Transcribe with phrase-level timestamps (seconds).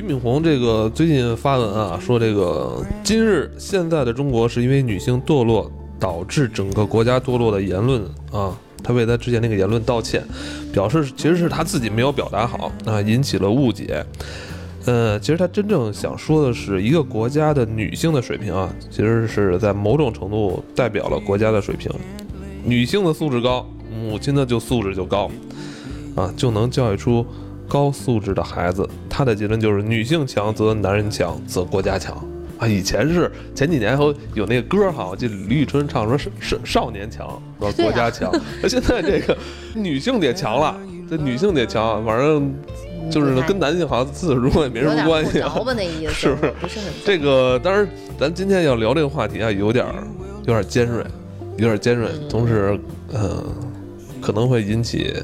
[0.00, 8.02] 俞敏洪这个最近发文啊，说这个今日现在的中国是因为女性堕落导致整个国家堕落的言论
[8.32, 10.24] 啊，他为他之前那个言论道歉，
[10.72, 14.02] 表示其实是他自己没有表达好啊，引起了误解。
[14.86, 21.92] 呃，其实他真正想说的是，一个国家的女性的水平啊，其实是在某种程度代表了国家的水平。
[22.64, 25.30] 女性的素质高，母亲的就素质就高，
[26.14, 27.26] 啊，就能教育出
[27.68, 28.88] 高素质的孩子。
[29.20, 32.16] 他的结论就是：女性强则男人强，则国家强。
[32.58, 34.02] 啊，以前是前几年还
[34.32, 38.32] 有那个歌哈，我记得李宇春唱说是是少年强，说国家强。
[38.62, 39.36] 那 现在这个
[39.74, 40.74] 女性得强了，
[41.10, 42.50] 这女性得强，反正。
[43.10, 45.42] 就是跟男性好像自始至终也没什么关系，
[45.74, 46.52] 那意思 是不是？
[46.60, 49.86] 不是很这个，当然，咱今天要聊这个话题啊，有点
[50.46, 51.02] 有点尖锐，
[51.56, 52.78] 有点尖锐，同时，
[53.10, 53.42] 呃，
[54.20, 55.14] 可能会引起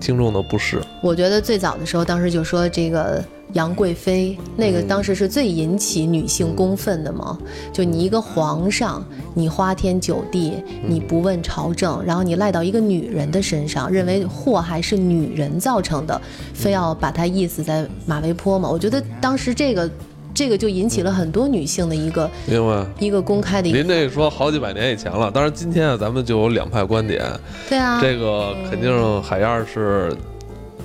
[0.00, 0.82] 听众的不适。
[1.02, 3.24] 我觉得最早的时候，当时就说这个。
[3.54, 7.36] 杨贵妃那个当时是最引起女性公愤的嘛？
[7.72, 10.54] 就你一个皇上，你花天酒地，
[10.86, 16.20] 你不问朝政，然后你赖到一个女人的身上，认为祸害是女人造成的，
[16.54, 18.70] 非要把她缢死在马嵬坡嘛？
[18.70, 19.90] 我觉得当时这个，
[20.32, 22.86] 这个就引起了很多女性的一个，明白？
[23.00, 23.68] 一个公开的。
[23.68, 27.24] 您那说好几百年以前了，当然今天啊，咱们就有两派观点。
[27.68, 30.16] 对啊，这个肯定海燕是。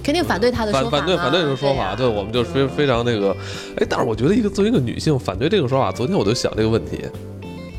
[0.06, 3.36] 肯定反对他的说法，反反对反对这个说法，对，我们就非非常那个，
[3.78, 7.04] 哎，但是我觉得一个作为一个女性反对这个说法，昨天我就想这个问题，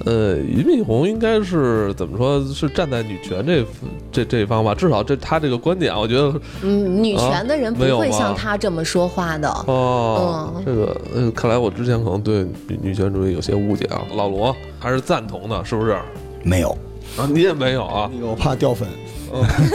[0.05, 3.64] 呃，俞敏洪应该是怎么说，是站在女权这
[4.10, 4.74] 这这一方吧？
[4.74, 10.60] 至少这他这个观点，我觉得，嗯，女权的人不会像他这么说话的哦。
[10.66, 14.02] 这个，呃，看来我之前可能对女女权主义有些误解啊。
[14.16, 15.97] 老罗还是赞同的，是不是？
[16.42, 16.77] 没有
[17.16, 18.10] 啊，你也没有啊？
[18.12, 18.88] 那 个我怕掉粉。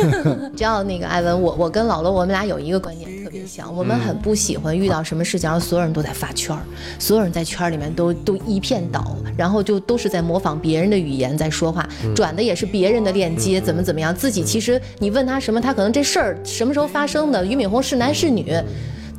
[0.56, 6.62] 只要那个艾文，我我跟老罗，我们俩有一个观点特别像，我们很不喜欢遇到什么事情，然后所有人都在发圈儿，
[7.00, 18.54] 所有人在圈儿里面都都一片倒，然后就都是在模仿别人的语言在说话，转的也是别人的链接，怎么怎么样，自己其实你问他什么，他可能这事儿什么时候发生的，俞敏洪是男是女，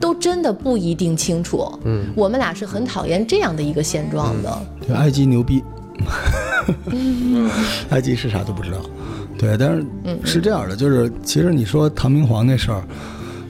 [0.01, 1.71] 都真的不一定清楚。
[1.85, 4.63] 嗯，我们俩是很讨厌这样的一个现状的。
[4.95, 5.63] 埃及牛逼，
[7.91, 8.79] 埃及是啥都不知道。
[9.43, 9.85] 对，但是
[10.25, 12.81] 是这样的，就是其实你说唐明皇那事儿，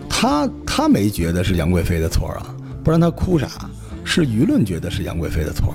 [0.09, 2.47] 他他没觉得是杨贵妃的错啊，
[2.83, 3.47] 不然他哭啥？
[4.03, 5.75] 是舆论觉得是杨贵妃的错，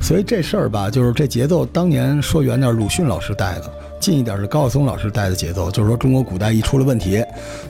[0.00, 3.66] 所以这事儿吧，就是这节奏，当年说远点，鲁迅老师带的；
[4.00, 7.22] 近一点是高晓松老师带的节奏，就是说中国古代一出了问题，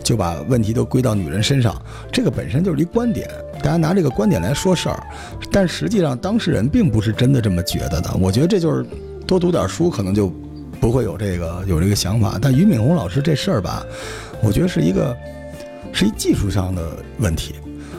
[0.04, 1.74] 就把问题都归到女人身上，
[2.12, 5.02] 这个本身就是一观点，大家拿这个观点来说事儿，
[5.50, 8.14] 但实际上当事人并不是真的这么觉得的。
[8.20, 8.86] 我觉得这就是
[9.26, 10.32] 多读点书，可能就。
[10.84, 13.82] 不会有这个有这个想法，但俞敏洪老师这事儿吧，
[14.42, 15.16] 我觉得是一个
[15.94, 16.82] 是一技术上的
[17.20, 17.54] 问题。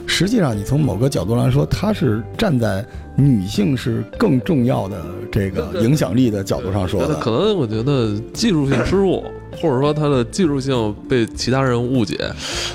[0.06, 2.86] 实际上，你从某个角度来说，他是站在
[3.16, 7.16] 女性是更重要的这个影响力的角度上说的。
[7.16, 9.24] 可能我觉得技术性失误，
[9.60, 12.16] 或者说他的技术性被其他人误解。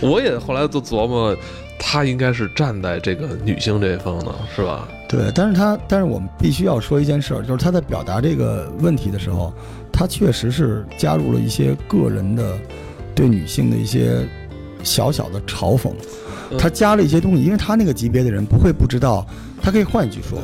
[0.01, 1.37] 我也后来就琢磨，
[1.79, 4.89] 他应该是站在这个女性这一方的，是吧？
[5.09, 9.55] 对，但是他但是我们必须要说一件事儿，就是他在表达这个问题的时候。
[10.01, 12.59] 他确实是加入了一些个人的
[13.15, 14.27] 对女性的一些
[14.83, 15.93] 小小的嘲讽，
[16.59, 19.27] 他加了一些东西，因为他那个级别的人不会不知道，
[19.61, 20.39] 他可以换一句说，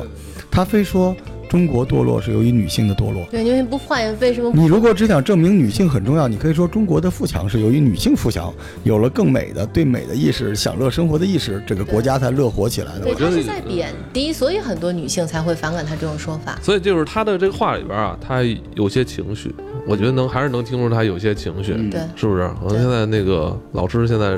[0.51, 1.15] 他非说。
[1.49, 3.25] 中国堕落是由于女性的堕落。
[3.31, 4.51] 对，因为不换，为什么？
[4.53, 8.53] 你如果只想证明女性很重要，你可以说中国的富强是由于女性富强，
[8.83, 13.01] 有了更美的对美的意识、享乐生活的意识，这个国家才乐活起来的。
[13.01, 16.57] 对，他是在贬低，所以很多女性才会反感他这种说法。
[16.61, 18.41] 所以就是他的这个话里边啊，他
[18.75, 19.53] 有些情绪，
[19.87, 22.49] 我觉得能还是能听出他有些情绪，对，是不是？
[22.61, 24.37] 我现在那个老师现在。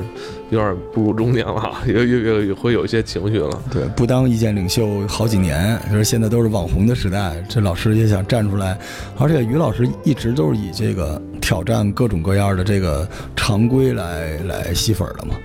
[0.50, 3.62] 有点步入中年了，也也也会有一些情绪了。
[3.70, 8.76] 对，不当意见领袖好几年，就是现在都是网红的时代，这老师也想站出来。
[9.16, 15.36] 而且于老师一直都是以这个挑战各种各样的这个常规来来吸粉的嘛，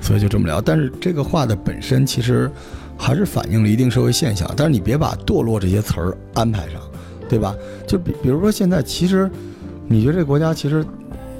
[0.00, 0.62] 所以就这么聊。
[0.62, 2.50] 但是这个话的本身其实
[2.96, 4.50] 还是反映了一定社会现象。
[4.56, 6.80] 但是你别把堕落这些词儿安排上，
[7.28, 7.54] 对吧？
[7.86, 9.30] 就比比如说现在，其实
[9.86, 10.84] 你觉得这个国家其实。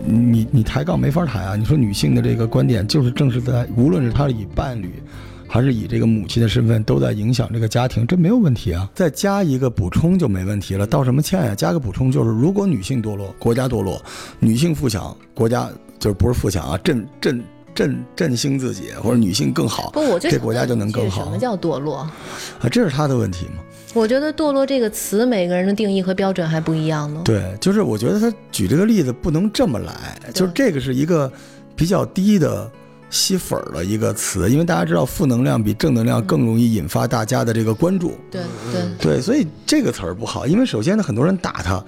[0.07, 1.57] 你你抬杠没法抬啊！
[1.57, 5.03] 你说女性的这个观点，就是正是在无论是她以伴侣，
[5.49, 8.91] 还是以这个母亲的身份，都在影响这个家庭，这没有问题啊。
[8.95, 10.87] 再加一个补充就没问题了。
[10.87, 11.55] 道什么歉呀？
[11.55, 13.97] 加个补充就是，如果女性堕落，国家堕落；
[14.41, 17.43] 女性富强，国家就是不是富强啊，振振
[17.75, 21.25] 振振兴自己，或者女性更好，不，我这国家就能更好。
[21.25, 21.97] 什么叫堕落？
[21.99, 23.63] 啊，这是他的问题吗？
[23.93, 27.23] 我觉得“堕落”这个词，每个人的定义和标准还不一样呢。
[27.25, 31.31] 对，就是我觉得他举这个例子不能这么来，就是这个是一个
[31.77, 32.69] 比较低的
[33.09, 38.19] 吸粉儿的一个词，因为大家知道负能量比正能量更容易引发大家的这个关注。
[38.33, 38.43] 对
[38.73, 41.81] 对，对，所以这个词儿不好，因为首先呢，很多人打他，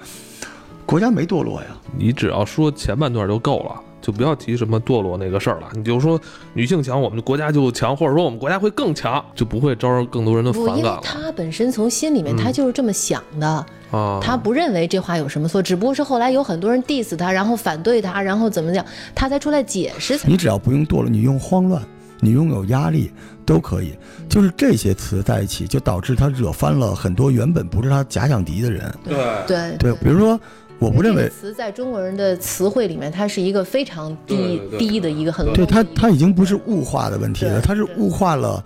[0.85, 1.67] 国家没堕落呀。
[1.97, 3.75] 你只要说前半段就够了，
[4.07, 5.67] 就不要提什么堕落那个事儿了。
[5.73, 6.17] 你就说
[6.53, 14.17] 女性强，我们国家就强，或者说我们国家会更强，就不会招更多人的不，因为反感了他本身从心里面他就是这么想的，啊。
[14.23, 20.17] 他不认为这话有什么错，只不过是后来有很多人 diss 他，然后反对他，然后怎么讲，他才出来解释。
[20.25, 21.83] 你只要不用堕落，你用慌乱，
[22.21, 23.11] 你用有压力
[23.45, 23.91] 都可以。
[24.29, 28.89] 就是这些词在一起，就导致他惹翻了很多原本不是他假想敌的人。
[29.03, 30.39] 对对对，比如说，
[30.79, 38.63] 我不认为，词在中国人的词汇里面，它是一个非常低低的一个很对他 low 的一个他已经不是物化的问题了，它是物化了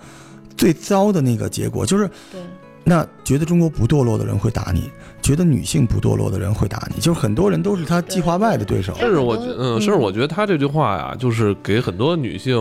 [0.57, 2.41] 最糟的那个结果，就是对。
[2.83, 4.89] 那觉得中国不堕落的人会打你，
[5.21, 8.91] 觉得女性不堕落的人会打你，就是很多人都是他计划外的对手。
[8.95, 12.57] 甚至我觉嗯，甚至我觉得他这句话呀，就是给很多女性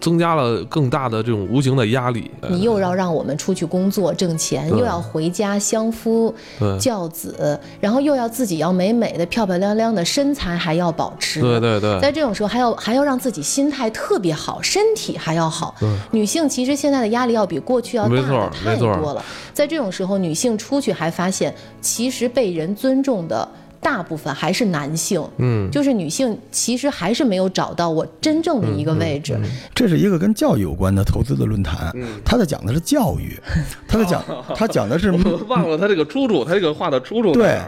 [0.00, 2.30] 增加了更大的这种无形的压力。
[2.48, 6.34] 你又要让我们出去工作挣钱，又要回家相夫
[6.80, 11.40] 教子，然后又要自己要美美的、漂漂亮亮的身材还要保持。
[11.40, 15.74] 对对对，在这种时候，还要还要让自己心态特别好，身体还要好。
[16.10, 19.24] 女性其实现在的压力要比过去要大没错的太没错多了。
[19.52, 23.48] 在这种时候，女性出去还发现，其实被人尊重的
[23.80, 25.22] 大部分还是男性。
[25.38, 29.38] 嗯，就是女性其实还是没有找到我真正的一嗯个位置。
[29.74, 31.92] 这是一个跟教育有关的投资的论坛，
[32.24, 33.38] 他在讲的是教育，
[33.86, 34.24] 他在讲
[34.54, 35.10] 他讲的是
[35.48, 37.58] 忘了他这个出处，他这个话的出处对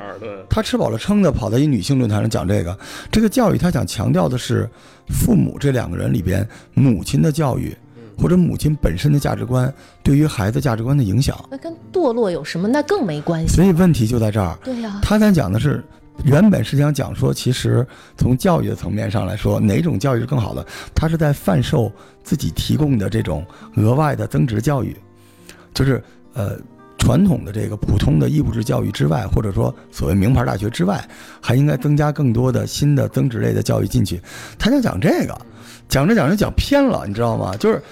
[0.49, 2.76] 他吃饱了撑的跑到一女性论坛上讲这个，
[3.10, 4.69] 这个教育他想强调的是
[5.08, 7.76] 父母这两个人里边母亲的教育，
[8.19, 9.72] 或者母亲本身的价值观
[10.02, 11.38] 对于孩子价值观的影响。
[11.50, 12.66] 那跟堕落有什么？
[12.69, 13.55] 那更没关系。
[13.55, 15.84] 所以问题就在这儿，对呀、他想讲的是。
[16.25, 17.87] 原本是想讲说，其实
[18.17, 20.67] 从教育的层面上来说，哪种教育是更好的？
[20.94, 21.91] 他是在贩售
[22.23, 24.97] 自己提供的这种额外的增值教育，
[25.73, 26.03] 就是
[26.35, 26.59] 呃
[26.99, 31.09] 传统的这个普通的义务制教育之外，或者说所谓名牌大学之外，
[31.41, 34.20] 还应该增加更多的新的增值类的教育进去。
[34.59, 35.41] 他想讲这个，
[35.88, 37.56] 讲着讲着讲偏了，你知道吗？
[37.56, 37.82] 就是。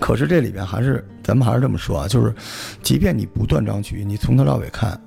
[0.00, 2.34] 可是这里边还是，咱们还是这么说啊，就是，
[2.82, 4.98] 即便你不断章取义，你从头到尾看，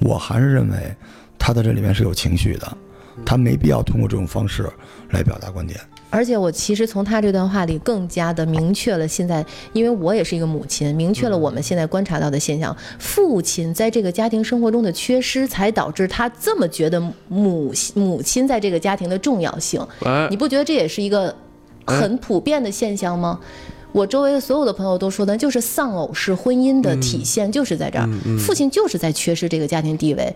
[0.00, 0.94] 我还是认为
[1.38, 2.76] 他在这里面是有情绪的，
[3.24, 4.68] 他没必要通过这种方式
[5.10, 5.78] 来表达观点。
[6.12, 19.80] 而且我其实从他这段话里更加的明确了现在，因为我也是一个母亲，明确了我们现在观察到的现象：父亲在这个家庭生活中的缺失，才导致他这么觉得母母亲在这个家庭的重要性。
[20.04, 21.32] 哎你，不觉得这也是一个
[21.86, 23.38] 很普遍的现象吗？
[23.92, 28.08] 我周围的所有的朋友都说呢，就是丧偶式婚姻的体现就是在这儿，
[28.38, 30.34] 父亲就是在缺失这个家庭地位，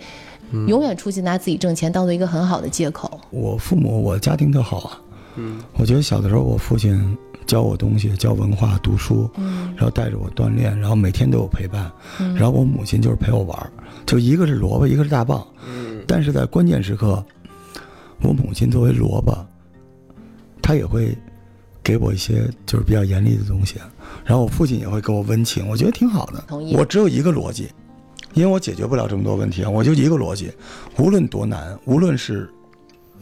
[0.66, 3.20] 永远出去拿自己挣钱当做一个很好的借口。
[3.30, 5.00] 我父母，我家庭特好啊，
[5.36, 7.16] 嗯，我觉得小的时候我父亲
[7.46, 9.72] 教我东西，教文化、读书，嗯。
[9.76, 11.90] 然后带着我锻炼，然后每天都有陪伴，
[12.34, 13.72] 然后我母亲就是陪我玩，
[14.06, 16.02] 就一个是萝卜，一个是大棒，嗯。
[16.06, 17.24] 但是在关键时刻，
[18.20, 19.36] 我母亲作为萝卜，
[20.62, 21.16] 她也会
[21.84, 23.76] 给我一些就是比较严厉的东西，
[24.24, 26.44] 然后我父亲也会给我温情，我觉得挺好的。
[26.72, 27.68] 我只有一个逻辑，
[28.32, 30.50] 因为我解决不了这么多问题啊，我就一个逻辑，
[30.96, 32.50] 无论多难，无论是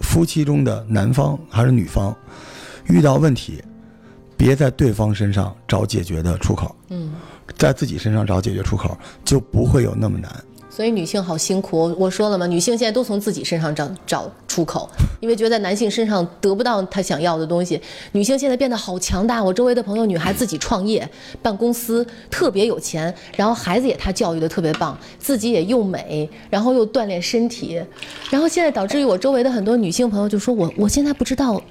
[0.00, 2.16] 夫妻中的男方还是女方，
[2.86, 3.60] 遇到问题，
[4.36, 7.12] 别在对方身上找解决的出口，嗯。
[7.58, 10.32] 在自己身上找解决出口，就不会有那么难。
[10.74, 14.88] 所以女性好辛苦，我说了嘛，女性现在都从自己身上找找出口，
[15.20, 17.78] 因为觉得在男性身上得不到她想要的东西。
[18.12, 21.06] 女性现在变得好强大，我周围的朋友女孩自己创业，
[21.42, 27.78] 办公司，特别有钱，然后孩子也她教育的特别棒，自己也又美，然后又锻炼身体，
[28.30, 31.62] 然后现在导致于我周围的很多女性朋友就说我我现在不知道，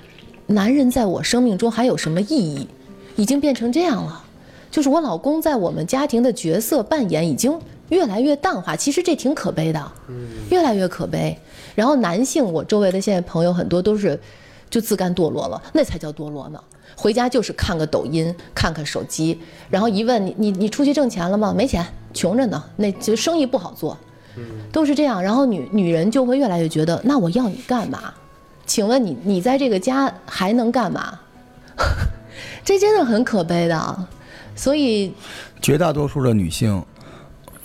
[0.46, 2.68] 男人在我生命中还有什么意义，
[3.16, 4.26] 已经变成这样了。
[4.70, 7.60] 就是我老公在我们家庭的角色扮演已经
[7.92, 9.92] 越来越淡化，其实这挺可悲的，
[10.50, 11.38] 越来越可悲。
[11.76, 14.20] 然后男性，我周围的现在朋友很多都是
[14.70, 16.62] 就自甘堕落了，那才叫堕落呢。
[16.96, 19.38] 回家就是看个抖音，看看手机，
[19.70, 21.54] 然后一问你你你出去挣钱了吗？
[21.56, 23.98] 没钱，穷着呢，那就生意不好做，
[24.72, 25.22] 都是这样。
[25.22, 28.14] 然后女女人就会越来越觉得，那我要你干嘛？
[28.66, 31.20] 请问你你在这个家还能干嘛？
[32.64, 34.08] 这真的很可悲的。
[34.54, 35.14] 所以，
[35.62, 36.84] 绝大多数的女性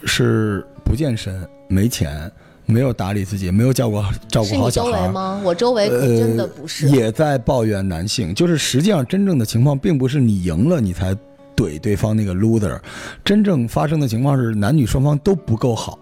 [0.05, 2.31] 是不健身、没钱、
[2.65, 5.03] 没有打理自己、没有照顾 照顾好小孩儿。
[5.07, 5.41] 围吗？
[5.45, 6.87] 我周围可真的不是。
[6.87, 11.17] 呃，也在抱怨男性，就是实际上真正的情况并不是你赢了你才
[11.57, 12.79] 怼对方那个 loser，
[13.25, 15.99] 真正发生的情况是男女双方都不够好。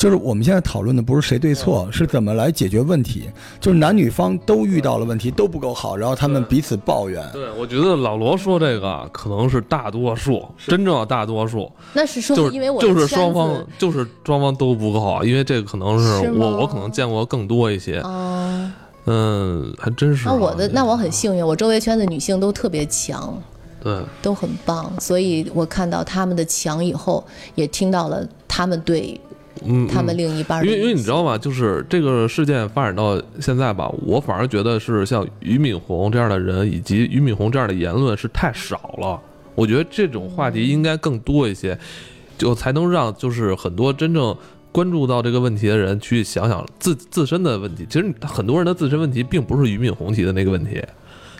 [0.00, 3.28] 就是我们现在讨论的不是谁对错，是怎么来解决问题。
[3.60, 7.22] 就是男女方都遇到了问题，都不够好，然后他们彼此抱怨。
[7.34, 18.72] 对，我觉得老罗说这个可能是大多数，真正的大多数，那是说就是因为我就是双方就是双方都不够好，因为这个可能是我我可能见过更多一些，哦，
[19.04, 20.32] 嗯，还真是啊。
[20.32, 23.38] 那我的那我很幸运，我周围圈子女性都特别强，
[23.84, 27.22] 对，都很棒，所以我看到他们的强以后，
[27.54, 29.20] 也听到了他们对
[29.64, 31.36] 嗯，他们嗯另一半因为因为你知道吗？
[31.36, 39.20] 就是这个事件发展到现在吧，我反而觉得是像俞敏洪这样的人，以及俞敏洪这样的言论是太少了。
[39.54, 41.78] 我觉得这种话题应该更多一些，
[42.38, 44.34] 就才能让就是很多真正
[44.72, 47.84] 关注到这个问题的人去想想自自身的问题。
[47.90, 50.82] 其实很多人的自身问题并不是俞敏洪提的那个问题，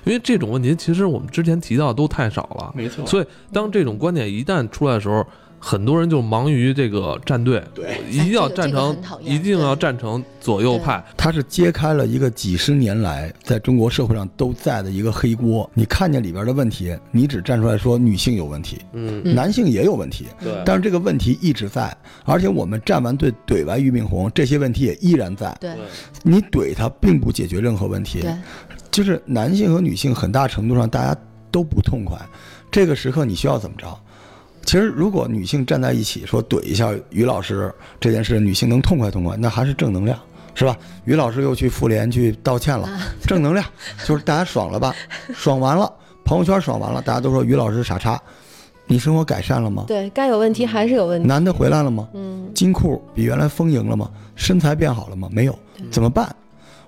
[0.05, 2.73] 因为这种问题其实我们之前提到都太少了。
[2.75, 5.25] 没错所以当这种观点一旦出来的时候，
[5.63, 11.05] 很多人就忙于这个站队，对，一定要哎这个这个站成一定要站成左右派。
[11.19, 15.71] 他是揭开了一个几十年来在中国社会上都在的一个黑锅。
[15.75, 25.55] 你看见里边的问题，你只站出来说女性有问题，嗯，嗯男性也有问题，对但是这个问题一直在，而且我们站完队怼完俞敏洪，这些问题也依然在。
[25.61, 25.77] 对
[26.23, 28.35] 你怼他并不解决任何问题，对
[28.91, 31.15] 就是男性和女性很大程度上大家
[31.51, 32.19] 都不痛快。
[32.71, 33.87] 这个时刻你需要怎么着？
[34.65, 40.19] 其实，如果女性站在一起说怼一下于老师这件事，女性能痛快痛快，那还是正能量，
[40.55, 40.77] 是吧？
[41.05, 42.89] 于老师又去妇联去道歉了，
[43.27, 43.65] 正能量，
[44.07, 44.95] 就是大家爽了吧？
[45.35, 45.93] 爽完了，
[46.25, 48.21] 朋友圈爽完了，大家都说于老师傻叉，
[48.87, 49.85] 你生活改善了吗？
[49.89, 51.27] 对，该有问题还是有问题。
[51.27, 52.09] 男的回来了吗？
[52.15, 54.09] 嗯，金库比原来丰盈了吗？
[54.37, 55.29] 身材变好了吗？
[55.33, 55.59] 没有，
[55.91, 56.33] 怎么办？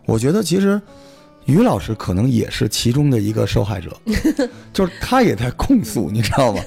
[0.04, 0.80] 我觉得其实
[1.46, 3.96] 于老师可能也是其中的一个受害者，
[4.72, 6.62] 就是他也在控诉，你知道吗？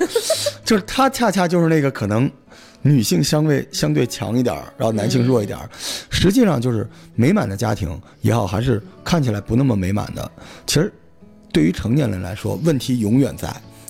[0.63, 2.29] 就是他恰恰就是那个可能
[2.81, 5.69] 女性相对相对强一点儿，然后男性弱一点儿，
[6.09, 10.31] 实际上就是美满的家庭也好，还是看起来不那么美满的，
[10.67, 10.91] 其实
[11.51, 13.49] 对于成年人来说，问题永远在，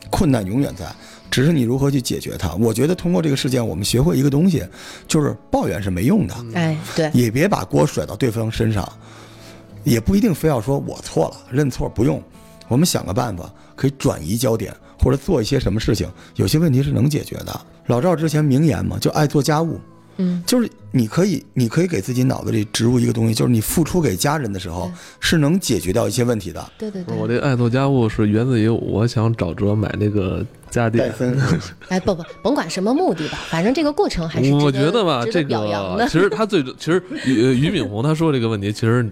[0.10, 0.86] 困难永远在。
[1.32, 2.54] 只是你如何去解决它。
[2.56, 4.64] 我觉得通过这个事件，我们学会一个东西，
[5.06, 8.88] 就是抱怨是没用的，哎，对，也别把锅甩到对方身上，
[9.86, 12.22] 也不一定非要说我错了，认错不用。
[12.68, 16.10] 我们想个办法，可以转移焦点，或者做一些什么事情。
[16.36, 17.62] 有些问题是能解决的。
[17.86, 19.80] 老赵之前名言嘛，就爱做家务，
[20.18, 26.72] 嗯，就是你可以，你可以给自己脑子里植入一个东西，就是你付出给家人的时候，是能解决掉一些问题的。
[26.80, 27.16] 对对对。
[27.16, 31.08] 我这爱做家务是源自于我想找辙买那个家电。
[31.08, 31.40] 戴森，
[31.90, 36.06] 哎，不不，甭管什么目的吧，反正这个过程还是值我觉得吧，值这表扬的。
[36.06, 39.08] 个其实他最其实俞俞敏洪他说这个问题，其实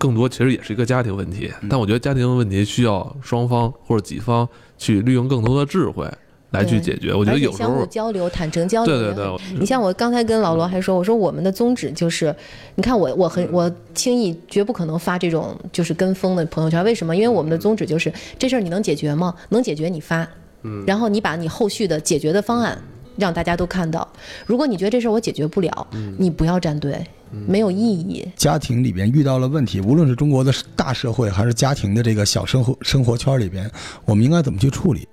[0.00, 1.52] 更多其实也是一个家庭问题。
[1.68, 6.10] 但我觉得家庭问题需要双方或者几方去利用更多的智慧
[6.52, 7.12] 来去解决。
[7.12, 9.14] 我觉得有时候相互交流、坦诚交流对。
[9.14, 12.34] 对对，你像我刚才跟老罗还说，我说我们的宗旨就是，
[12.76, 17.14] 你看我我很我轻易绝不可能发这种就是跟风的朋友圈，为什么？
[17.14, 19.34] 因为我们的宗旨就是这事儿你能解决吗？
[19.50, 20.26] 能解决你发，
[20.62, 22.76] 嗯，然后你把你后续的解决的方案
[23.20, 24.06] 让大家都看到。
[24.46, 25.86] 如果你觉得这事儿我解决不了，
[26.18, 27.06] 你不要站队，
[27.46, 28.26] 没有意义。
[28.34, 33.70] 家庭里边遇到了问题，无论是中国的大社会，还是家庭的这个小生活生活圈里边，
[34.04, 35.06] 我们应该怎么去处理？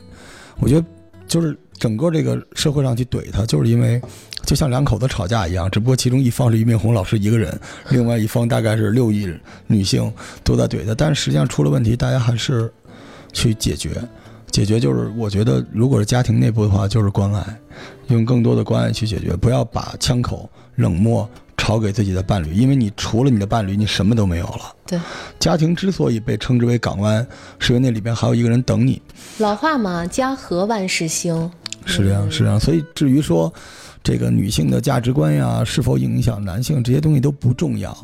[0.59, 0.87] 我觉得
[1.27, 4.01] 就是整个这个社会上去怼他，就是因为
[4.43, 7.59] 就像两口子吵架一样，只不过其中一方是俞敏洪老师一个人，
[7.89, 9.31] 另外一方大概是六亿
[9.67, 10.11] 女性
[10.43, 12.71] 都在怼他，但是实际上出了问题，大家还是
[13.33, 13.91] 去解决。
[14.51, 17.59] 解决就是，我觉得如果是家庭内部的话，就是关爱，
[18.07, 24.73] 用更多的关爱去解决，不要把枪口冷漠朝给自己的伴侣，因为你除了你的伴侣，你什么都没有了。
[24.85, 24.99] 对，
[25.37, 27.25] 家庭之所以被称之为港湾，
[27.59, 29.01] 是因为那里边还有一个人等你，
[29.37, 31.51] 老话嘛，家和万事兴。
[31.85, 32.59] 是这样，是这样。
[32.59, 33.53] 所以至于说
[34.03, 37.95] 这个女性的价值观呀，是否影响男性，这些东西都不重要，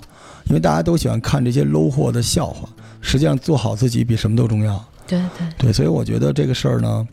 [0.45, 2.69] 因为大家都喜欢看这些 low 货的笑话。
[3.01, 4.83] 实际上，做好自己比什么都重要。
[5.07, 7.07] 对对，对，所以我觉得这个事儿呢，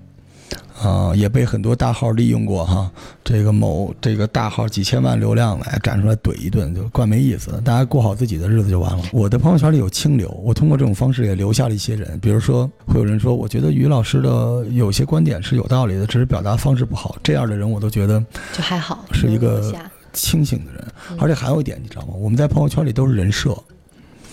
[0.82, 2.90] 啊、也被很多大号利用过哈。
[3.22, 7.60] 这个某这个大号几千万流量来站出来怼一顿，就怪没意思的。
[7.60, 9.04] 大家过好自己的日子就完了。
[9.12, 12.18] 我的朋友圈里有清流，我通过这种方式也留下了一些人。
[12.20, 17.16] 比如说，会有人说，我觉得于老师的有些观点是有道理的，只是表达方式不好。
[17.22, 19.74] 这样的人，我都觉得就还好，是一个
[20.12, 20.84] 清醒的人。
[21.18, 22.14] 而且还有一点，你知道吗？
[22.14, 23.56] 我们在朋友圈里都是人设。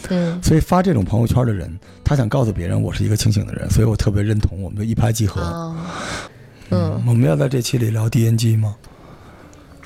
[0.09, 5.41] 嗯，所以发这种朋友圈的人，他想告诉别人我是一个清醒的人，所以我特别认同，我们就一拍即合。
[5.41, 5.75] 哦，
[6.71, 8.75] 嗯，我们要在这期里聊 DNG 吗？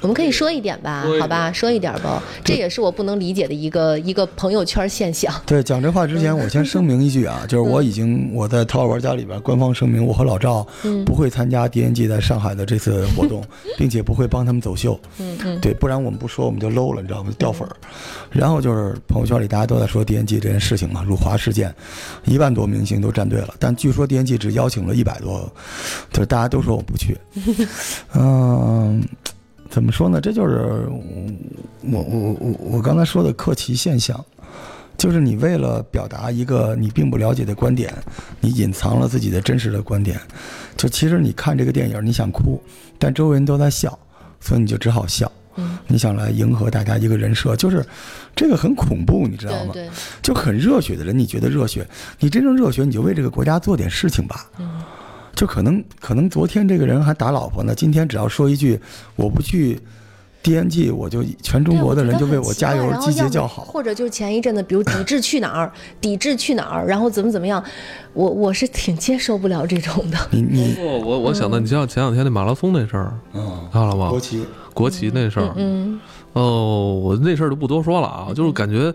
[0.01, 2.21] 我们可以说一点吧好吧，说一点吧。
[2.43, 5.33] 这也是我不能理解的一个一个朋友圈现象。
[5.45, 10.65] 对，讲这话之前，我先声明一句啊，就是我已经我在淘宝玩家里边官方声明，我和老赵
[11.05, 13.43] 不会参加 DNG 在上海的这次活动，
[13.77, 14.99] 并且不会帮他们走秀。
[15.19, 17.31] 嗯嗯，对，不然我们不说我们就 low 了，你知道吗？
[17.37, 17.75] 掉粉儿。
[18.31, 21.73] 然后就是朋友圈里大家都在说 DNG 这件事情嘛，辱华事件，
[22.25, 25.51] 一万多明星都站队了，但据说 DNG 只邀请了一百多，
[26.11, 27.17] 就是大家都说我不去。
[28.15, 29.01] 嗯，
[29.71, 30.21] 怎么说呢？
[30.21, 30.87] 这就是
[31.81, 34.23] 我我我我刚才说的客奇现象。
[34.97, 37.91] 就是你为了表达一个你并不了解的观点，
[38.39, 40.19] 你隐藏了自己的真实的观点。
[40.77, 42.61] 就其实你看这个电影，你想哭，
[42.99, 43.97] 但周围人都在笑，
[44.39, 45.31] 所以你就只好笑。
[45.55, 47.83] 嗯，你想来迎合大家一个人设，就是
[48.35, 49.71] 这个很恐怖，你知道吗？
[49.73, 51.87] 对对，就很热血的人，你觉得热血，
[52.19, 54.51] 你真正热血，你就为这个国家做点事情吧。
[54.59, 54.83] 嗯，
[55.41, 58.79] 就可能可能昨天这个人还打老婆呢，今天只要说一句
[59.15, 59.75] 我不去
[60.43, 63.63] DNG，我就全中国的人就为我加油，集结叫好。
[63.63, 67.63] 或者就是前一阵子，比如抵制去哪儿，抵制去哪儿，然后怎么怎么样，
[68.13, 70.17] 我我是挺接受不了这种的。
[70.29, 74.09] 你你不，我我想到，你像前两天那马拉松那事儿，嗯，看了吗？
[74.09, 74.45] 国旗，
[74.75, 75.99] 国旗那事儿，嗯，
[76.33, 78.93] 哦，我那事儿就不多说了啊，就是感觉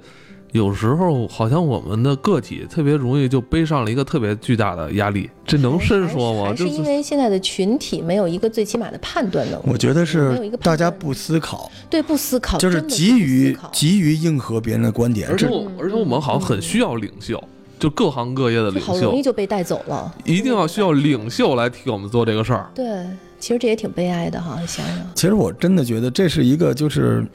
[0.52, 6.54] 有时候好像我们的个体特别容易就背上了一个特别巨大的压力，这能深说吗？
[6.56, 17.42] 是因为现在的群体没有一个最起码的判断能力，我觉得没有是一个大家不思考，对不思考，就是急于急于应和别人的观点而，且我而且我们好像很需要领袖，
[17.78, 20.14] 就各行各业的领袖好容易，就被带走了。
[20.24, 22.70] 一定要需要领袖来替我们做这个事儿。
[22.74, 23.04] 对，
[23.38, 24.98] 其实这也挺悲哀的哈，想想。
[25.14, 27.26] 其实我真的觉得这是一个就是。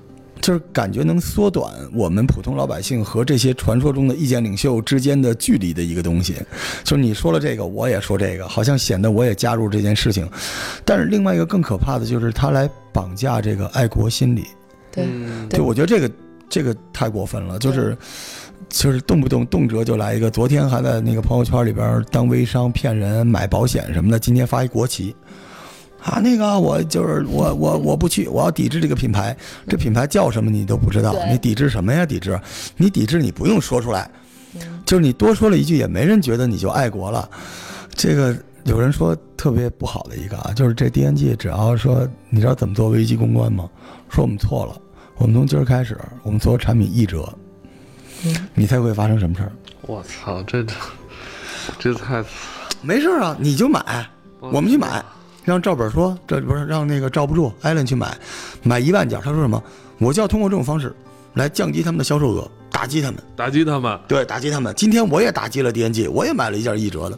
[0.42, 6.36] 就是感觉能缩短我们普通老百姓和这些传说中的意见领袖之间的距离的一个东西，
[6.84, 10.28] 就是你说了这个，我也说这个，好像显得我也加入这件事情。
[10.84, 14.46] 但是另外一个更可怕的就是他来绑架这个爱国心理，
[14.92, 15.48] 对，嗯。
[15.48, 15.60] 对。
[15.60, 16.12] 就我觉得这个
[16.50, 17.98] 这个太过分了，就是
[18.68, 25.16] 就是动不动动辄就来一个，昨天还在那个朋友圈里边当微商骗人买保险什么的，今天发一国旗。
[26.04, 29.36] 啊，那个我就是我我我不去，我要抵制这个品牌。
[29.68, 32.06] 这品牌叫什么你都不知道，你抵制什么呀？
[32.06, 32.40] 抵制？
[32.78, 34.10] 你抵制你不用说出来，
[34.56, 37.30] 嗯就是你多说了一句，也没人觉得你就爱国了。
[37.94, 43.70] 这个有人说特别不好的一个啊，就是这 DNG 只要说你知道怎么做危机公关吗？
[44.10, 44.76] 说我们错了，
[45.18, 47.32] 我们从今儿开始，我们所有产品一折，
[48.26, 49.52] 嗯你猜会发生什么事儿？
[49.84, 50.74] 我操，这这
[51.78, 52.24] 这太
[52.82, 54.10] 没事啊，你就买，
[54.40, 55.04] 我们去买。
[55.44, 58.16] 让赵本说，这不是让那个赵不住艾伦去买，
[58.64, 59.20] 买一万件。
[59.22, 59.62] 他说什么？
[59.98, 60.94] 我就要通过这种方式
[61.34, 63.22] 来降低他们的销售额，打击他们。
[63.36, 64.00] 打击他们。
[64.08, 64.74] 对，打击他们。
[64.76, 67.18] 今天我也打击了 DNG，我也买了一件一折的。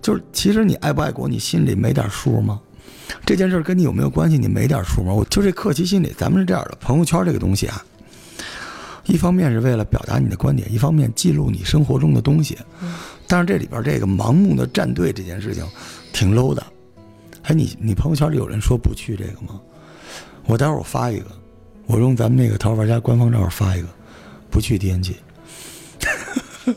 [0.00, 2.60] 就是其实你爱不爱国，你心里没点数吗？
[3.24, 4.38] 这件事跟你有没有关系？
[4.38, 5.12] 你没点数吗？
[5.12, 7.84] 我就这客气心理，咱们是这样的，朋友圈这个东西啊，
[9.04, 12.56] 一方面是为了表达你的观点，一方面记录你生活中的东西。
[13.26, 15.64] 但是这里边这个盲目的站队这件事情，
[16.12, 16.64] 挺 low 的。
[17.44, 19.60] 哎，你你朋友圈里有人说不去这个吗？
[20.46, 21.26] 我待会儿我发一个，
[21.86, 23.88] 我用咱们那个淘宝玩家官方账号发一个，
[24.50, 25.14] 不去 DNG。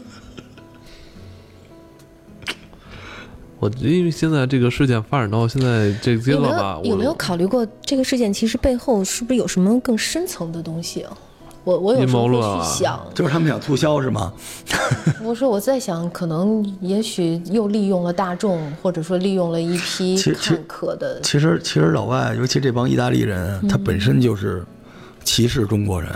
[3.59, 11.17] 我因为现在这个事件发展到现在这个阶段吧，我有有没有考虑过这个事件其实背后是不是有什么更深层的东西啊？
[11.65, 14.31] 我我有时候会去想，就是他们想促销是吗？
[15.25, 24.63] 我说我在想，可能也许又利用了大众，或者说利用了一批看客的，其实其实老外，尤其这帮意大利人，他本身就是
[25.25, 26.09] 歧视中国人，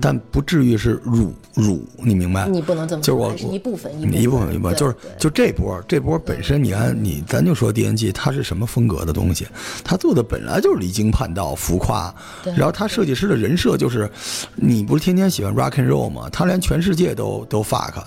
[0.00, 2.46] 但不至于是辱辱，你明白？
[2.48, 9.46] 你不能这么，就是我是一部分一部分一部分，就是就这波这波本身，你看你咱就说 DNG 它是什么风格的东西，
[9.82, 14.10] 它做的本来就是离经叛道、浮夸，对然后他设计师的人设就是，
[14.56, 16.28] 你不是天天喜欢 rock and roll 吗？
[16.30, 18.02] 他连全世界都都 fuck，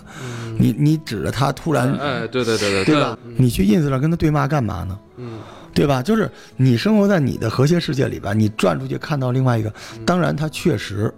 [0.57, 3.17] 你你指着他突然哎，对对对对对吧？
[3.37, 4.99] 你去 ins 上跟他对骂干嘛呢？
[5.17, 5.39] 嗯，
[5.73, 6.01] 对吧？
[6.01, 9.73] 就是你生活在你的和谐世界里边，你转出去看到另外一个，
[10.05, 11.13] 当然他确实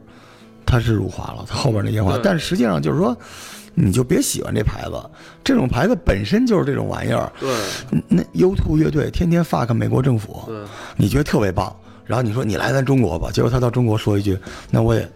[0.66, 3.18] 他是辱华了，他后边那些话，但是实际上就是说，
[3.74, 4.94] 你就别喜欢这牌子，
[5.44, 7.32] 这种牌子本身就是这种玩意儿。
[7.40, 7.50] 对
[8.08, 10.50] 那 U2 乐队天天 fuck 美国政府，
[10.98, 14.38] 你觉得特别棒，然后你说你来咱中国吧，结果他到中国说一句，
[14.70, 15.10] 那我也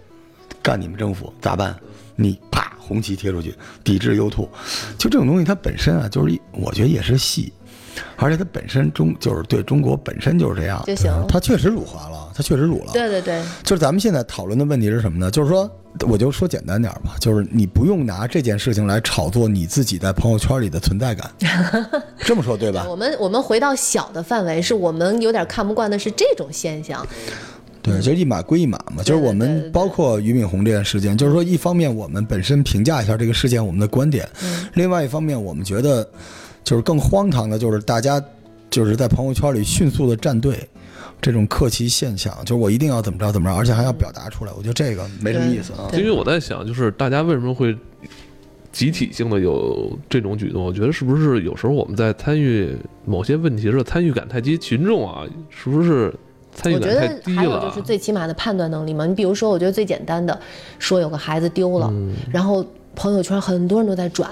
[0.61, 1.75] 干你们政府咋办？
[2.17, 4.47] 你啪红旗贴出去，抵制 U2，
[4.97, 7.51] 就这种东西它本身啊，就是一我觉得也是戏，
[8.17, 12.91] 而且它本身中就是对中国本身就是这样，就行了它确实辱华了，它确实辱了。
[12.93, 15.29] 对对对，就是咱们现在讨论的问题是什么呢？
[15.31, 15.69] 就是说，
[16.07, 21.31] 我就说简单点儿吧，就是你不用拿这件事情来炒作你自己在朋友圈里的存在感，
[22.19, 22.85] 这么说对吧？
[22.89, 27.05] 我们我们回到小的范围，是我们有点看不惯的是这种现象。
[27.81, 29.03] 对，就是一码归一码嘛。
[29.03, 36.07] 就是我们包括俞敏洪这件事件，就是说一方面我们本身评价一下这个事件我们的观点，嗯另外一方面我们觉得
[36.65, 38.21] 就是更荒唐的就是大家
[38.69, 40.67] 就是在朋友圈里迅速的站队。
[41.21, 45.89] 这种客气现象，就是我一定要怎么着怎么着，而且还要表达出来，我觉得这个没什么意思啊。
[45.93, 47.75] 因为我在想，就是大家为什么会
[48.71, 50.63] 集体性的有这种举动？
[50.63, 56.13] 我觉得是不是有时候我们在参与某些问题的时候，参与感太低，群众啊，是不是
[56.53, 57.81] 参与我觉感太低得还有就了是？
[57.81, 59.05] 最起码的判断能力嘛。
[59.07, 60.37] 你比如说，我觉得最简单的，
[60.77, 62.63] 说有个孩子丢了，嗯然后
[62.95, 64.29] 朋友圈很多人都在转，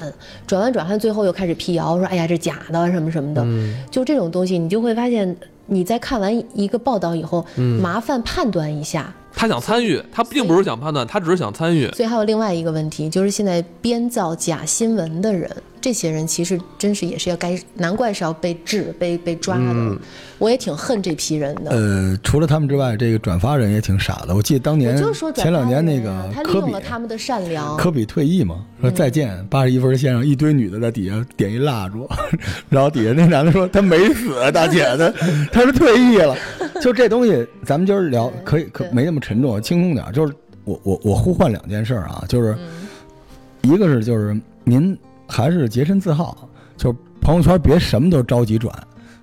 [0.47, 9.13] 转完转完，最后又开始辟谣，说哎呀这假的什么什么的，嗯就这种东西，你就会发现你在看完一个报道以后，嗯麻烦判断一下。
[9.35, 11.89] 他想参与，他并不是想判断，他只是想参与。
[11.91, 15.49] 所以还有另外一个问题，就是现在编造假新闻的人，
[15.81, 19.63] 这些人其实真是也是要该，难怪是要被治、被被抓的。
[19.65, 19.99] 嗯
[20.39, 21.71] 我也挺恨这批人的。
[21.71, 24.35] 呃，除了他们之外，这个转发人也挺傻的。
[24.35, 27.77] 我记得当年我就说前两年那发人啊他利个科比用了他们的善良。
[27.77, 32.09] 科比退役嘛，说再见八十一分线上，一堆女的在底下点一蜡烛，
[32.67, 35.13] 然后底下那男的说他没死，大姐他
[35.49, 36.35] 他是退役了。
[36.81, 40.05] 就这东西，咱们今儿聊可以可没那么沉重，轻松点。
[40.13, 40.33] 就是
[40.63, 42.87] 我我我呼唤两件事儿啊，就是嗯
[43.61, 48.73] 一个是就是您还是洁身自好，就是朋友圈别什么都着急转。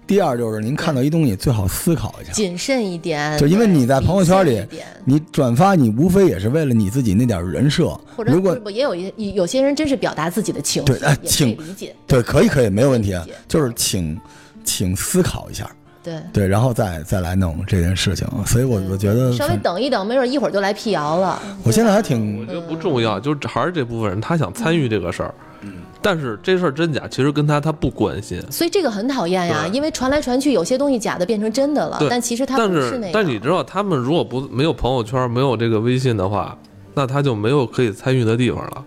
[0.07, 4.61] 第二就是您看到一东西最好思考一下，谨慎一点，就因为你在朋友圈里
[5.05, 7.89] 你转发你无非也是为了你自己那点人设。
[8.17, 11.95] 或者如果也有一有些人真是表达自己的情绪，对请理解。
[12.09, 13.25] 对，可以可以，没有问题啊。
[13.47, 14.21] 就是请
[14.65, 15.71] 请思考一下，
[16.11, 18.27] 对，对，然后再再来弄这件事情。
[18.47, 21.41] 所以我我觉得，稍微等一等，没准一会儿就来辟谣了。
[21.63, 25.35] 我现在还挺我觉得不重要，就是还是这部分人他想参与这个事儿，
[26.03, 28.43] 但是这事儿真假其实跟他他不关心。
[28.51, 33.01] 所以这个很讨厌呀，对因为传来传去，有些东西假的变成真的了，但其实他但不是。
[33.13, 36.57] 但你知道，他们如果不没有朋友圈，没有这个微信的话，
[36.95, 38.85] 那他就没有可以参与的地方了。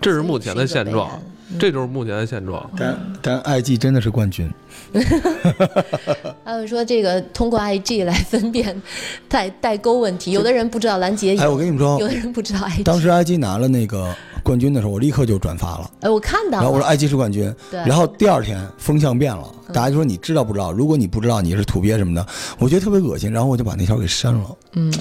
[0.00, 1.10] 这是目前的现状
[1.58, 2.68] 这就是目前的现状。
[2.76, 4.50] 但但 IG 真的是冠军，
[6.44, 8.80] 还有说这个通过 IG 来分辨
[9.28, 12.82] 代代沟问题，有的人不知道拦截哎，我跟你们说有，的人不知道 IG。
[12.82, 15.90] 当时 IG 拿了那个冠军的时候，我立刻就转发了。
[16.00, 20.72] 哎，我看到然后我说，IG 是冠军，对然后第二天风向变了，大家就说你知道不知道？
[20.72, 22.26] 如果你不知道，你是土鳖什么的，
[22.58, 24.56] 我觉得特别恶心，然后我就把那条给删了。
[24.74, 24.92] 嗯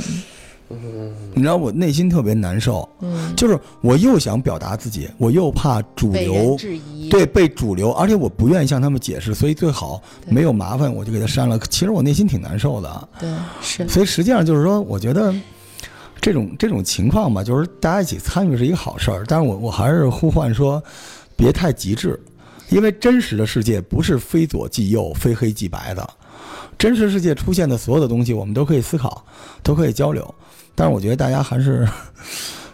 [1.34, 11.58] 你知道我内心特别难受，嗯，就是我又想表达自己，我又怕主流质疑，对被主流，而且我不愿意向他们解释，所以最好没有麻烦我就给他删了。
[11.70, 13.30] 其实我内心挺难受的，对
[13.62, 15.34] 是，所以实际上就是说，我觉得
[16.20, 20.82] 这种这种情况吧，就是大家一起参与是一个好事儿，但是我我还是呼唤说，
[21.36, 22.20] 别太极致，
[22.70, 26.08] 因为真实的世界不是非左即右、非黑即白的，
[26.78, 29.26] 真实世界出现的所有的东西，我们都可以思考，
[29.64, 30.36] 都可以交流，
[30.82, 31.88] 但是我觉得大家还是。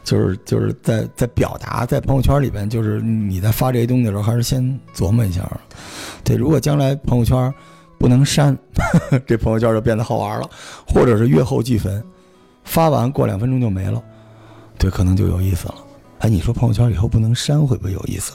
[0.07, 4.63] 就是就是在在表达，在朋友圈里边，就是你在发这些东西的时候，还是先
[4.95, 5.45] 琢磨一下。
[6.23, 7.53] 对，如果将来朋友圈
[7.99, 8.57] 不能删，
[9.27, 10.49] 这朋友圈就变得好玩了，
[10.87, 12.01] 或者是月后即焚，
[12.63, 14.01] 发完过两分钟就没了，
[14.77, 15.75] 对，可能就有意思了。
[16.19, 18.31] 哎，你说朋友圈以后不能删，会不会有意思？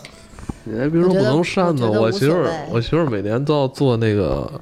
[0.64, 4.60] 你还别说不能删呢，我媳妇儿我媳妇儿每年都要做那个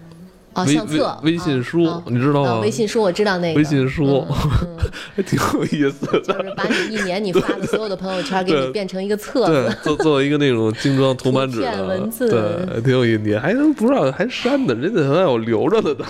[0.53, 2.51] 哦，相册、微信书啊，你知道吗？
[2.51, 4.77] 啊微信书我知道那个微信书嗯嗯
[5.17, 6.21] 还挺有意思的。
[6.27, 13.23] 就是把你一年你发的所有的朋友圈给你变成一个册子，，做做一个那种精装涂满纸图文字对，挺有意思。
[13.25, 14.75] 你还能不知道还删呢？
[14.75, 16.05] 人家还有留着的呢。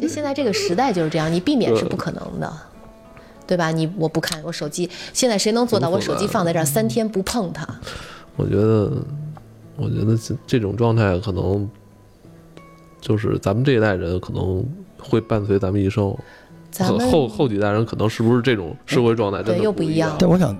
[0.00, 2.52] 就现在这个时代就是这样，你避免是不可能的，
[3.46, 3.72] 对吧？
[3.72, 7.66] 你我不看我手机，现在谁能做到我手机放在这儿三天不碰它？
[8.36, 8.92] 我觉得，
[9.76, 11.68] 我觉得这这种状态可能
[13.00, 14.64] 就是咱们这一代人可能
[14.98, 16.16] 会伴随咱们一生，
[16.70, 20.56] 咱们后后几代人可能是不是这种社会状态真的对又不不一样但我想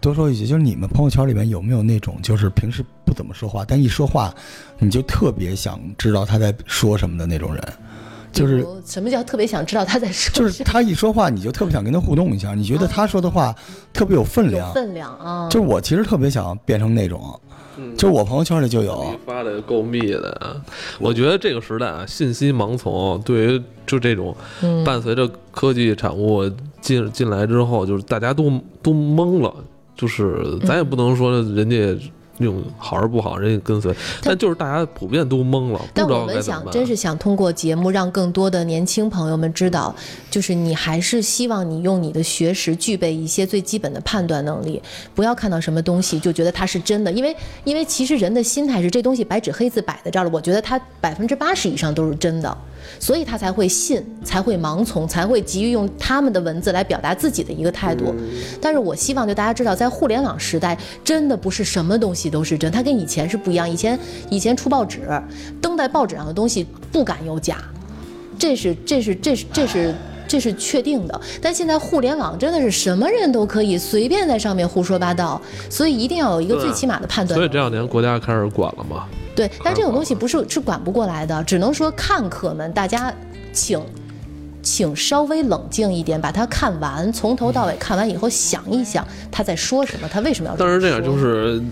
[0.00, 4.34] 多说一句，就是你们朋友圈里面有没有那种，就是平时不怎么说话，但一说话
[4.78, 7.62] 你就特别想知道他在说什么的那种人？
[8.32, 13.54] 就是什么叫特别想知道他在说就是他一说话，你就特别想跟他互动一下，你觉得他说的话
[13.94, 14.70] 特别有分量。
[14.74, 15.48] 分量啊？
[15.48, 17.45] 就是我其实特别想变成那种，嗯
[17.96, 19.04] 就是我朋友圈里就有。
[19.10, 20.60] 你，发的够密的。
[20.98, 24.84] 我觉得这个时代啊，信息盲从，对于就这种嗯。
[24.84, 28.50] 伴随着科技产物进进来之后，就是大家都
[28.82, 29.54] 都懵了，
[29.94, 31.76] 就是咱也不能说人家
[32.38, 36.70] 用好是不好，人家跟随，但就是大家普遍都懵了，不但知道我们想。
[36.70, 39.94] 真是想通过节目让更多的年轻朋友们知道，
[40.30, 44.82] 就是你还是希望你用你的学识具备一些最基本的判断能力，
[45.14, 52.58] 不要看到什么东西就觉得它是真的，因为因为其实人的心态是这东西白纸黑字摆在这儿了，我觉得它百分之八十以上都是真的，
[52.98, 58.14] 所以他才会信，才会盲从，才会急于用他们的文字来表达自己的一个态度。
[58.60, 63.68] 但是我希望就大家知道，在互联网时代，真的不是什么东西都是真，它跟以前是不一样。
[63.68, 63.98] 以前
[64.30, 65.00] 以前出报纸，
[65.60, 67.58] 登在报纸上的东西不敢有假，
[68.38, 69.94] 这是这是这是这是。
[70.28, 77.36] 这是确定的，但现在互联网真的是什么人都可以随便在上面胡说八道，所以一定要有一个最起码的判断。
[77.36, 83.12] 所以这两年国家开始管了嘛，对，但这种东西不是是管不过来的，只能说看客们大家
[83.52, 83.80] 请
[84.62, 91.62] 请稍微冷静一点，把它看完，从头到尾看完以后想一想他在说什么，他为什么要但是这样就是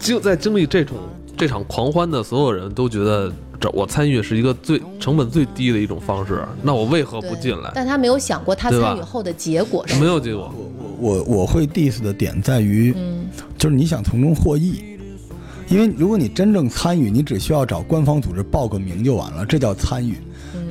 [0.00, 0.96] 经在经历这种
[1.36, 3.32] 这场狂欢的所有人都觉得
[3.64, 7.72] 这我参与是一个最成本最低的一种方式，那我为何不进来？
[7.74, 10.52] 但他没有想过他参与后的结果是没有结果，
[10.98, 14.84] 我我我会 diss 的点在于，嗯就是你想从中获益，
[15.70, 20.18] 因为如果你真正参与，你只需要找官方组织报个名就完了，这叫参与。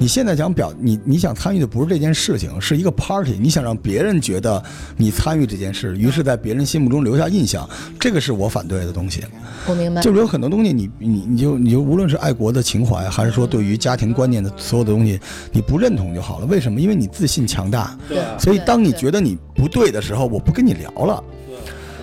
[0.04, 4.62] 你现在想表你你想参与的不是这件事情，是一个 party，你想让别人觉得
[4.98, 7.66] 你参与这件事，于是在别人心目中留下印象，
[7.98, 9.24] 这个是我反对的东西。
[9.66, 10.02] 我明白。
[10.02, 15.18] 就是有很多东西你，你你就你就无论是爱国的情怀，还是说对于家庭观念的所有的东西，
[15.54, 16.46] 你不认同就好了。
[16.48, 16.82] 为什么？
[16.82, 17.98] 因为你自信强大。
[18.10, 21.24] 对所以当你觉得你不对的时候，我不跟你聊了。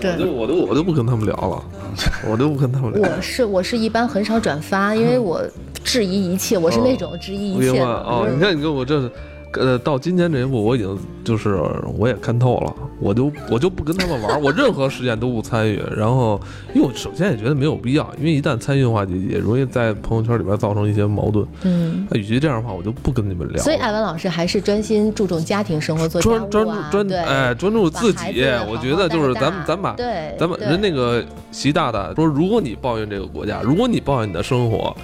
[0.01, 1.63] 对我就我都我都不跟他们聊了，
[2.31, 3.09] 我都不跟他们聊。
[3.09, 5.43] 我是我是一般很少转发，因为我
[5.85, 7.81] 质疑一切，我是那种质疑一切。
[7.81, 9.11] 哦，你看你跟我这，
[9.55, 11.61] 呃，到今天这一步，我已经就是
[11.99, 15.83] 我也看透了，我就我就不跟他们玩，我任何事件都不参与。
[15.97, 16.41] 然后，
[16.73, 21.45] 因为我首先也觉得没有必要，因为一旦参与的话，也也容易在朋友圈里边造成一些矛盾。
[21.63, 23.61] 嗯，那与其这样的话，我就不跟你们聊。
[23.61, 34.97] 所以艾文老师还是专心注重家庭生活，做家专专注专对，哎专注自己我觉得就是咱们咱把对咱们人那个习大大说，如果你抱怨这个国家，如果你抱怨你的生活，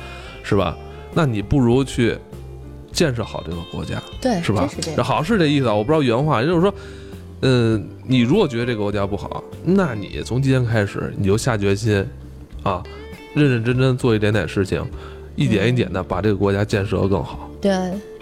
[0.45, 0.77] 是吧？
[1.19, 2.15] 那你不如去
[2.97, 4.67] 建设好这个国家，对是吧？
[5.05, 6.75] 好像是这意思啊，我不知道原话，也就是说，
[7.43, 12.03] 嗯，你如果觉得这个国家不好，那你从今天开始你就下决心，
[12.63, 12.83] 啊，
[13.35, 14.83] 认认真真做一点点事情，
[15.37, 17.51] 一点一点的把这个国家建设得更好。
[17.61, 17.71] 对，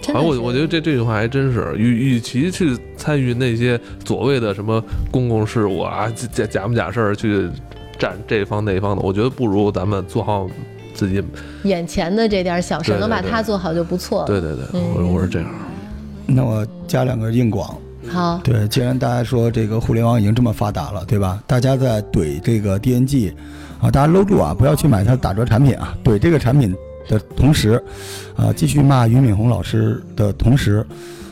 [0.03, 4.83] 反正我我觉得这这句话还真是，与与其去参与那些所谓的什么
[5.13, 7.49] 公共事务啊，假假不假事儿去
[7.97, 10.51] 占这方那方的，我觉得不如咱们做好
[10.95, 11.23] 自己。
[11.65, 14.27] 眼前的这点小事能把它做好就不错了。
[14.27, 15.49] 对对对，嗯我我是这样。
[16.27, 17.77] 那我加两个硬广。
[18.07, 21.43] 好，对，既然大家说这个互联网已经这么发达了，对吧？
[21.47, 23.33] 大家在怼这个 DNG
[23.81, 25.97] 啊，大家搂住啊，不要去买它的打折产品啊。
[26.05, 26.77] 怼这个产品
[27.09, 27.83] 的同时，
[28.37, 30.87] 啊，继续骂俞敏洪老师的同时，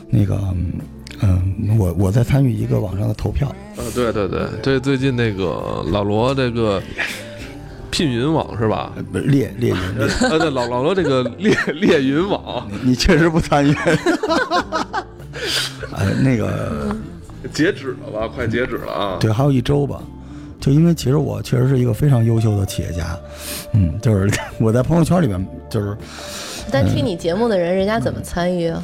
[0.09, 0.35] 那个，
[1.21, 6.81] 嗯，我我在参与一个网上的投票，呃，对对对，这最近那个老罗这个
[7.93, 8.91] 聘云网是吧？
[9.11, 13.71] 猎猎云，猎呃，对，老老罗这个猎猎云网你确实不参与。
[15.91, 16.95] 呃，那个
[17.53, 18.27] 截止了吧？
[18.27, 19.17] 快截止了啊！
[19.19, 20.01] 对，还有一周吧。
[20.59, 23.15] 就因为其实我确实是一个非常优秀的企业家，
[23.73, 25.95] 嗯，就是我在朋友圈里面，就是
[26.71, 28.81] 但听你节目的人，人家怎么参与啊？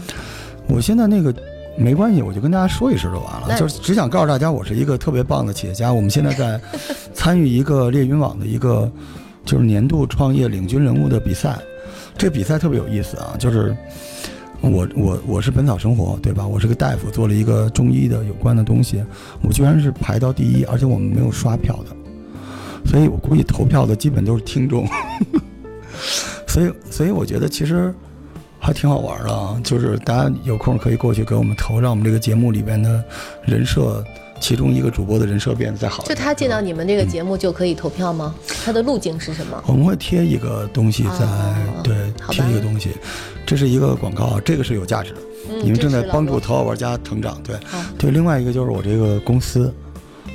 [0.68, 1.34] 我现在那个
[1.80, 5.92] 没关系，我就跟大家说一声就完了，就是只想告诉大家，我是一个特别棒的企业家。
[5.92, 6.60] 我们现在在
[7.14, 8.92] 参与一个猎云网的一个
[9.46, 11.58] 就是年度创业领军人物的比赛，
[12.18, 13.76] 这比赛特别有意思啊，就是。
[14.62, 16.46] 我我我是本草生活，对吧？
[16.46, 19.02] 我是个大夫，做了一个中医的有关的东西，
[19.42, 21.96] 我居然是排到第一，而且我们没有刷票的，
[22.86, 24.86] 所以我估计投票的基本都是听众，
[26.46, 27.96] 所以所以我觉得其实
[28.70, 33.04] 还挺好玩的啊，就是大家有空可以过去给我们投，让我们这个节目里边的
[33.44, 34.04] 人设，
[34.40, 36.16] 其中一个主播的人设变得再好一点。
[36.16, 38.36] 就他见到你们这个节目就可以投票吗？
[38.64, 39.60] 他的路径是什么？
[39.66, 41.96] 我们会贴一个东西在，哦对，
[42.30, 42.92] 贴一个东西，
[43.44, 45.18] 这是一个广告啊，这个是有价值的，
[45.50, 47.56] 嗯你们正在帮助支持老罗头号玩家成长，对，
[47.98, 48.12] 对。
[48.12, 49.74] 另外一个就是我这个公司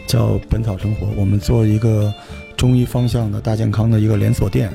[0.08, 2.12] 叫本草生活，我们做一个
[2.56, 4.72] 中医方向的大健康的一个连锁店。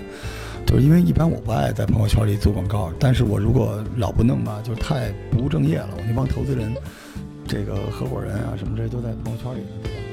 [0.70, 5.90] 就是因为一般我不爱在朋友圈里做广告，但是我如果老不弄吧，就太不务正业了。
[5.98, 6.72] 我那帮投资人、
[7.48, 10.09] 这个合伙人啊什么这些都在朋友圈里，对吧？